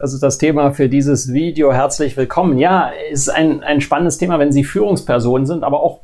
Das 0.00 0.14
ist 0.14 0.22
das 0.22 0.38
Thema 0.38 0.72
für 0.72 0.88
dieses 0.88 1.30
Video. 1.30 1.74
Herzlich 1.74 2.16
willkommen. 2.16 2.58
Ja, 2.58 2.90
ist 3.10 3.28
ein, 3.28 3.62
ein 3.62 3.82
spannendes 3.82 4.16
Thema, 4.16 4.38
wenn 4.38 4.50
Sie 4.50 4.64
Führungspersonen 4.64 5.44
sind, 5.44 5.62
aber 5.62 5.82
auch 5.82 6.00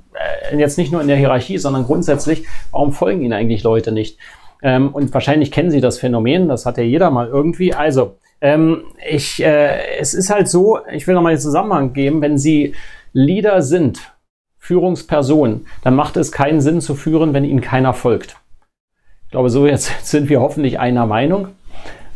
äh, 0.50 0.54
jetzt 0.58 0.76
nicht 0.76 0.92
nur 0.92 1.00
in 1.00 1.08
der 1.08 1.16
Hierarchie, 1.16 1.56
sondern 1.56 1.86
grundsätzlich, 1.86 2.44
warum 2.72 2.92
folgen 2.92 3.22
Ihnen 3.22 3.32
eigentlich 3.32 3.62
Leute 3.62 3.92
nicht? 3.92 4.18
Ähm, 4.62 4.90
und 4.90 5.14
wahrscheinlich 5.14 5.50
kennen 5.50 5.70
Sie 5.70 5.80
das 5.80 5.96
Phänomen, 5.96 6.46
das 6.46 6.66
hat 6.66 6.76
ja 6.76 6.84
jeder 6.84 7.10
mal 7.10 7.28
irgendwie. 7.28 7.72
Also, 7.72 8.18
ähm, 8.42 8.82
ich, 9.08 9.42
äh, 9.42 9.96
es 9.98 10.12
ist 10.12 10.28
halt 10.28 10.48
so, 10.48 10.78
ich 10.92 11.06
will 11.06 11.14
nochmal 11.14 11.32
den 11.32 11.40
Zusammenhang 11.40 11.94
geben, 11.94 12.20
wenn 12.20 12.36
Sie 12.36 12.74
Leader 13.14 13.62
sind, 13.62 14.12
Führungspersonen, 14.58 15.68
dann 15.82 15.94
macht 15.94 16.18
es 16.18 16.32
keinen 16.32 16.60
Sinn 16.60 16.82
zu 16.82 16.96
führen, 16.96 17.32
wenn 17.32 17.44
Ihnen 17.46 17.62
keiner 17.62 17.94
folgt. 17.94 18.36
Ich 19.24 19.30
glaube, 19.30 19.48
so 19.48 19.66
jetzt 19.66 19.90
sind 20.06 20.28
wir 20.28 20.42
hoffentlich 20.42 20.78
einer 20.78 21.06
Meinung. 21.06 21.48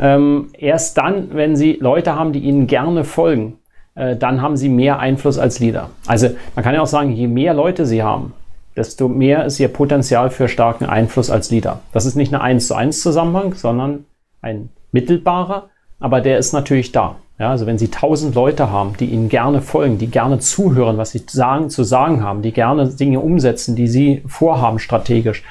Ähm, 0.00 0.48
erst 0.58 0.96
dann, 0.96 1.34
wenn 1.34 1.56
Sie 1.56 1.74
Leute 1.74 2.16
haben, 2.16 2.32
die 2.32 2.40
Ihnen 2.40 2.66
gerne 2.66 3.04
folgen, 3.04 3.58
äh, 3.94 4.16
dann 4.16 4.40
haben 4.40 4.56
Sie 4.56 4.70
mehr 4.70 4.98
Einfluss 4.98 5.38
als 5.38 5.60
Leader. 5.60 5.90
Also 6.06 6.30
man 6.54 6.64
kann 6.64 6.74
ja 6.74 6.80
auch 6.80 6.86
sagen, 6.86 7.12
je 7.12 7.26
mehr 7.26 7.52
Leute 7.52 7.84
Sie 7.84 8.02
haben, 8.02 8.32
desto 8.76 9.08
mehr 9.08 9.44
ist 9.44 9.60
Ihr 9.60 9.68
Potenzial 9.68 10.30
für 10.30 10.48
starken 10.48 10.86
Einfluss 10.86 11.30
als 11.30 11.50
Leader. 11.50 11.80
Das 11.92 12.06
ist 12.06 12.16
nicht 12.16 12.32
eine 12.32 12.42
1 12.42 12.66
zu 12.66 12.74
1 12.74 13.02
Zusammenhang, 13.02 13.54
sondern 13.54 14.06
ein 14.40 14.70
mittelbarer, 14.90 15.68
aber 15.98 16.22
der 16.22 16.38
ist 16.38 16.52
natürlich 16.52 16.92
da. 16.92 17.16
Ja, 17.38 17.50
also 17.50 17.66
wenn 17.66 17.78
Sie 17.78 17.88
tausend 17.88 18.34
Leute 18.34 18.70
haben, 18.70 18.96
die 18.98 19.06
Ihnen 19.06 19.28
gerne 19.28 19.62
folgen, 19.62 19.98
die 19.98 20.08
gerne 20.08 20.38
zuhören, 20.38 20.98
was 20.98 21.10
Sie 21.12 21.22
sagen, 21.26 21.70
zu 21.70 21.84
sagen 21.84 22.22
haben, 22.22 22.42
die 22.42 22.52
gerne 22.52 22.88
Dinge 22.88 23.20
umsetzen, 23.20 23.76
die 23.76 23.88
Sie 23.88 24.22
vorhaben 24.26 24.78
strategisch, 24.78 25.42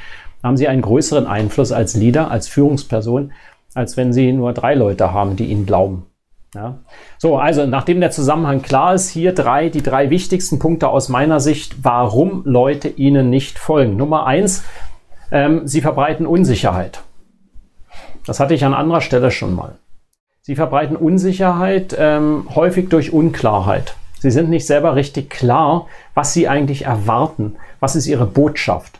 haben 0.43 0.57
Sie 0.57 0.67
einen 0.67 0.83
größeren 0.83 1.27
Einfluss 1.27 1.71
als 1.71 1.95
Leader, 1.95 2.31
als 2.31 2.47
Führungsperson, 2.47 3.31
als 3.73 3.97
wenn 3.97 4.13
sie 4.13 4.31
nur 4.31 4.53
drei 4.53 4.75
Leute 4.75 5.13
haben, 5.13 5.35
die 5.35 5.45
ihnen 5.45 5.65
glauben. 5.65 6.05
Ja. 6.55 6.79
So, 7.19 7.37
also 7.37 7.67
nachdem 7.67 7.99
der 7.99 8.11
Zusammenhang 8.11 8.61
klar 8.61 8.95
ist, 8.95 9.09
hier 9.09 9.33
drei, 9.33 9.69
die 9.69 9.83
drei 9.83 10.09
wichtigsten 10.09 10.57
Punkte 10.57 10.87
aus 10.87 11.07
meiner 11.07 11.39
Sicht, 11.39 11.83
warum 11.83 12.41
Leute 12.45 12.87
ihnen 12.87 13.29
nicht 13.29 13.59
folgen. 13.59 13.97
Nummer 13.97 14.25
eins, 14.25 14.63
ähm, 15.31 15.67
sie 15.67 15.81
verbreiten 15.81 16.25
Unsicherheit. 16.25 17.03
Das 18.25 18.39
hatte 18.39 18.55
ich 18.55 18.65
an 18.65 18.73
anderer 18.73 19.01
Stelle 19.01 19.31
schon 19.31 19.53
mal. 19.53 19.75
Sie 20.41 20.55
verbreiten 20.55 20.95
Unsicherheit 20.95 21.95
ähm, 21.97 22.47
häufig 22.55 22.89
durch 22.89 23.13
Unklarheit. 23.13 23.95
Sie 24.19 24.31
sind 24.31 24.49
nicht 24.49 24.65
selber 24.65 24.95
richtig 24.95 25.29
klar, 25.29 25.87
was 26.13 26.33
sie 26.33 26.47
eigentlich 26.47 26.85
erwarten. 26.85 27.55
Was 27.79 27.95
ist 27.95 28.07
ihre 28.07 28.25
Botschaft? 28.25 28.98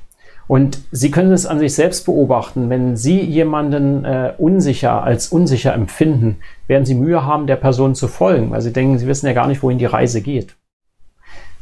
Und 0.50 0.80
Sie 0.89 1.11
können 1.11 1.31
es 1.31 1.45
an 1.45 1.59
sich 1.59 1.75
selbst 1.75 2.08
beobachten. 2.08 2.72
Wenn 2.72 2.97
Sie 2.97 3.22
jemanden 3.22 4.03
äh, 4.03 4.33
unsicher 4.39 5.03
als 5.03 5.28
unsicher 5.28 5.75
empfinden, 5.75 6.38
werden 6.66 6.86
Sie 6.86 6.95
Mühe 6.95 7.23
haben, 7.23 7.45
der 7.45 7.55
Person 7.55 7.94
zu 7.94 8.08
folgen, 8.08 8.50
weil 8.50 8.61
Sie 8.61 8.73
denken, 8.73 8.97
Sie 8.97 9.05
wissen 9.05 9.27
ja 9.27 9.33
gar 9.33 9.45
nicht, 9.45 9.61
wohin 9.61 9.77
die 9.77 9.86
Reise 9.86 10.22
geht. 10.22 10.55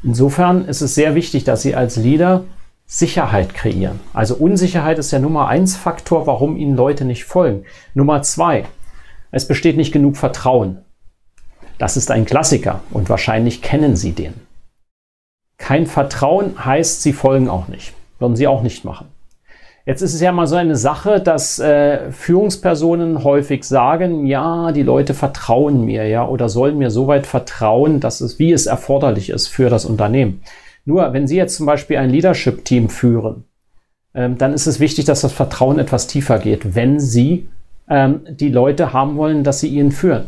Insofern 0.03 0.63
ist 0.63 0.79
es 0.79 0.95
sehr 0.95 1.15
wichtig, 1.15 1.43
dass 1.43 1.63
Sie 1.63 1.75
als 1.75 1.97
Leader 1.97 2.45
Sicherheit 2.85 3.53
kreieren. 3.53 3.99
Also 4.13 4.35
Unsicherheit 4.35 4.99
ist 4.99 5.11
der 5.11 5.19
Nummer 5.19 5.49
eins 5.49 5.75
Faktor, 5.75 6.25
warum 6.25 6.55
Ihnen 6.55 6.77
Leute 6.77 7.03
nicht 7.03 7.25
folgen. 7.25 7.65
Nummer 7.93 8.21
zwei, 8.21 8.63
es 9.31 9.49
besteht 9.49 9.75
nicht 9.75 9.91
genug 9.91 10.15
Vertrauen. 10.15 10.77
Das 11.77 11.97
ist 11.97 12.09
ein 12.09 12.23
Klassiker 12.23 12.79
und 12.91 13.09
wahrscheinlich 13.09 13.61
kennen 13.61 13.97
Sie 13.97 14.13
den. 14.13 14.33
Kein 15.57 15.87
Vertrauen 15.87 16.63
heißt, 16.63 17.01
Sie 17.01 17.11
folgen 17.11 17.49
auch 17.49 17.67
nicht. 17.67 17.96
Würden 18.19 18.35
sie 18.35 18.47
auch 18.47 18.61
nicht 18.61 18.85
machen. 18.85 19.07
Jetzt 19.85 20.01
ist 20.01 20.13
es 20.13 20.19
ja 20.19 20.33
mal 20.33 20.47
so 20.47 20.57
eine 20.57 20.75
Sache, 20.75 21.21
dass 21.21 21.59
äh, 21.59 22.11
Führungspersonen 22.11 23.23
häufig 23.23 23.63
sagen, 23.63 24.25
ja, 24.25 24.73
die 24.73 24.83
Leute 24.83 25.13
vertrauen 25.13 25.85
mir, 25.85 26.05
ja, 26.07 26.27
oder 26.27 26.49
sollen 26.49 26.77
mir 26.77 26.89
so 26.89 27.07
weit 27.07 27.25
vertrauen, 27.25 28.01
dass 28.01 28.19
es, 28.19 28.37
wie 28.37 28.51
es 28.51 28.65
erforderlich 28.65 29.29
ist 29.29 29.47
für 29.47 29.69
das 29.69 29.85
Unternehmen. 29.85 30.41
Nur, 30.83 31.13
wenn 31.13 31.27
Sie 31.27 31.37
jetzt 31.37 31.55
zum 31.55 31.65
Beispiel 31.65 31.97
ein 31.97 32.09
Leadership-Team 32.09 32.89
führen, 32.89 33.45
ähm, 34.13 34.37
dann 34.37 34.53
ist 34.53 34.67
es 34.67 34.81
wichtig, 34.81 35.05
dass 35.05 35.21
das 35.21 35.31
Vertrauen 35.31 35.79
etwas 35.79 36.07
tiefer 36.07 36.39
geht, 36.39 36.75
wenn 36.75 36.99
Sie 36.99 37.47
ähm, 37.89 38.21
die 38.29 38.49
Leute 38.49 38.93
haben 38.93 39.17
wollen, 39.17 39.43
dass 39.43 39.59
sie 39.59 39.69
ihnen 39.69 39.91
führen. 39.91 40.25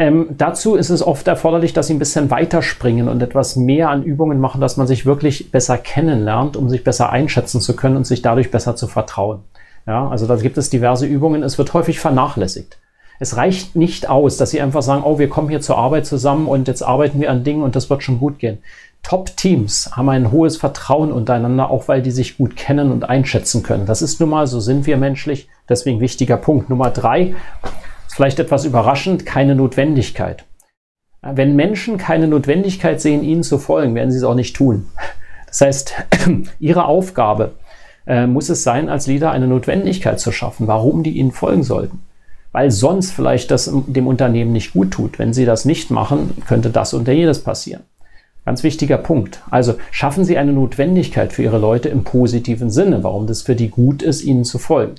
Ähm, 0.00 0.28
dazu 0.30 0.76
ist 0.76 0.88
es 0.88 1.06
oft 1.06 1.28
erforderlich, 1.28 1.74
dass 1.74 1.88
sie 1.88 1.92
ein 1.92 1.98
bisschen 1.98 2.30
weiterspringen 2.30 3.06
und 3.06 3.22
etwas 3.22 3.56
mehr 3.56 3.90
an 3.90 4.02
Übungen 4.02 4.40
machen, 4.40 4.58
dass 4.58 4.78
man 4.78 4.86
sich 4.86 5.04
wirklich 5.04 5.50
besser 5.50 5.76
kennenlernt, 5.76 6.56
um 6.56 6.70
sich 6.70 6.84
besser 6.84 7.10
einschätzen 7.10 7.60
zu 7.60 7.76
können 7.76 7.98
und 7.98 8.06
sich 8.06 8.22
dadurch 8.22 8.50
besser 8.50 8.76
zu 8.76 8.86
vertrauen. 8.86 9.40
Ja, 9.86 10.08
also 10.08 10.26
da 10.26 10.36
gibt 10.36 10.56
es 10.56 10.70
diverse 10.70 11.04
Übungen. 11.04 11.42
Es 11.42 11.58
wird 11.58 11.74
häufig 11.74 12.00
vernachlässigt. 12.00 12.78
Es 13.18 13.36
reicht 13.36 13.76
nicht 13.76 14.08
aus, 14.08 14.38
dass 14.38 14.48
sie 14.48 14.62
einfach 14.62 14.80
sagen, 14.80 15.02
oh, 15.04 15.18
wir 15.18 15.28
kommen 15.28 15.50
hier 15.50 15.60
zur 15.60 15.76
Arbeit 15.76 16.06
zusammen 16.06 16.46
und 16.46 16.66
jetzt 16.66 16.82
arbeiten 16.82 17.20
wir 17.20 17.30
an 17.30 17.44
Dingen 17.44 17.62
und 17.62 17.76
das 17.76 17.90
wird 17.90 18.02
schon 18.02 18.20
gut 18.20 18.38
gehen. 18.38 18.60
Top-Teams 19.02 19.90
haben 19.94 20.08
ein 20.08 20.32
hohes 20.32 20.56
Vertrauen 20.56 21.12
untereinander, 21.12 21.70
auch 21.70 21.88
weil 21.88 22.00
die 22.00 22.10
sich 22.10 22.38
gut 22.38 22.56
kennen 22.56 22.90
und 22.90 23.06
einschätzen 23.06 23.62
können. 23.62 23.84
Das 23.84 24.00
ist 24.00 24.18
nun 24.18 24.30
mal, 24.30 24.46
so 24.46 24.60
sind 24.60 24.86
wir 24.86 24.96
menschlich. 24.96 25.48
Deswegen 25.68 26.00
wichtiger 26.00 26.38
Punkt. 26.38 26.70
Nummer 26.70 26.88
drei, 26.88 27.34
vielleicht 28.10 28.38
etwas 28.38 28.64
überraschend, 28.64 29.24
keine 29.24 29.54
Notwendigkeit. 29.54 30.44
Wenn 31.22 31.54
Menschen 31.54 31.98
keine 31.98 32.28
Notwendigkeit 32.28 33.00
sehen, 33.00 33.22
ihnen 33.22 33.42
zu 33.42 33.58
folgen, 33.58 33.94
werden 33.94 34.10
sie 34.10 34.18
es 34.18 34.24
auch 34.24 34.34
nicht 34.34 34.56
tun. 34.56 34.88
Das 35.46 35.60
heißt, 35.60 35.94
ihre 36.60 36.86
Aufgabe 36.86 37.52
äh, 38.06 38.26
muss 38.26 38.48
es 38.48 38.62
sein, 38.62 38.88
als 38.88 39.06
Leader 39.06 39.30
eine 39.30 39.46
Notwendigkeit 39.46 40.18
zu 40.18 40.32
schaffen, 40.32 40.66
warum 40.66 41.02
die 41.02 41.18
ihnen 41.18 41.32
folgen 41.32 41.62
sollten. 41.62 42.00
Weil 42.52 42.70
sonst 42.70 43.12
vielleicht 43.12 43.50
das 43.50 43.70
dem 43.86 44.06
Unternehmen 44.06 44.52
nicht 44.52 44.72
gut 44.72 44.90
tut. 44.92 45.18
Wenn 45.18 45.32
sie 45.32 45.44
das 45.44 45.64
nicht 45.64 45.90
machen, 45.90 46.42
könnte 46.48 46.70
das 46.70 46.94
und 46.94 47.06
jenes 47.06 47.44
passieren. 47.44 47.82
Ganz 48.44 48.62
wichtiger 48.62 48.98
Punkt. 48.98 49.42
Also 49.50 49.74
schaffen 49.90 50.24
Sie 50.24 50.38
eine 50.38 50.52
Notwendigkeit 50.52 51.32
für 51.32 51.42
Ihre 51.42 51.58
Leute 51.58 51.90
im 51.90 52.02
positiven 52.02 52.70
Sinne, 52.70 53.04
warum 53.04 53.26
das 53.26 53.42
für 53.42 53.54
die 53.54 53.68
gut 53.68 54.02
ist, 54.02 54.22
Ihnen 54.22 54.44
zu 54.44 54.58
folgen. 54.58 54.94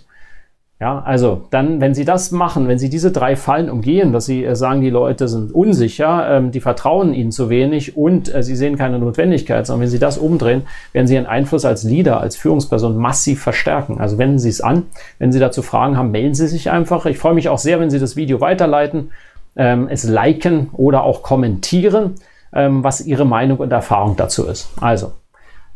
Ja, 0.81 0.99
also 1.05 1.43
dann, 1.51 1.79
wenn 1.79 1.93
Sie 1.93 2.05
das 2.05 2.31
machen, 2.31 2.67
wenn 2.67 2.79
Sie 2.79 2.89
diese 2.89 3.11
drei 3.11 3.35
Fallen 3.35 3.69
umgehen, 3.69 4.13
dass 4.13 4.25
Sie 4.25 4.43
äh, 4.43 4.55
sagen, 4.55 4.81
die 4.81 4.89
Leute 4.89 5.27
sind 5.27 5.53
unsicher, 5.53 6.27
ähm, 6.27 6.49
die 6.49 6.59
vertrauen 6.59 7.13
Ihnen 7.13 7.31
zu 7.31 7.51
wenig 7.51 7.95
und 7.95 8.33
äh, 8.33 8.41
Sie 8.41 8.55
sehen 8.55 8.77
keine 8.79 8.97
Notwendigkeit, 8.97 9.67
sondern 9.67 9.83
wenn 9.83 9.89
Sie 9.91 9.99
das 9.99 10.17
umdrehen, 10.17 10.63
werden 10.91 11.05
Sie 11.05 11.13
Ihren 11.13 11.27
Einfluss 11.27 11.65
als 11.65 11.83
Leader, 11.83 12.19
als 12.19 12.35
Führungsperson 12.35 12.97
massiv 12.97 13.43
verstärken. 13.43 13.99
Also 13.99 14.17
wenden 14.17 14.39
Sie 14.39 14.49
es 14.49 14.59
an. 14.59 14.87
Wenn 15.19 15.31
Sie 15.31 15.37
dazu 15.37 15.61
Fragen 15.61 15.97
haben, 15.97 16.09
melden 16.09 16.33
Sie 16.33 16.47
sich 16.47 16.71
einfach. 16.71 17.05
Ich 17.05 17.19
freue 17.19 17.35
mich 17.35 17.47
auch 17.47 17.59
sehr, 17.59 17.79
wenn 17.79 17.91
Sie 17.91 17.99
das 17.99 18.15
Video 18.15 18.41
weiterleiten, 18.41 19.11
ähm, 19.55 19.87
es 19.87 20.03
liken 20.03 20.71
oder 20.73 21.03
auch 21.03 21.21
kommentieren, 21.21 22.15
ähm, 22.55 22.83
was 22.83 23.01
Ihre 23.01 23.25
Meinung 23.25 23.59
und 23.59 23.71
Erfahrung 23.71 24.15
dazu 24.15 24.47
ist. 24.47 24.71
Also, 24.81 25.11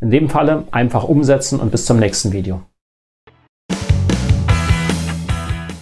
in 0.00 0.10
dem 0.10 0.28
Falle 0.28 0.64
einfach 0.72 1.04
umsetzen 1.04 1.60
und 1.60 1.70
bis 1.70 1.86
zum 1.86 2.00
nächsten 2.00 2.32
Video. 2.32 2.62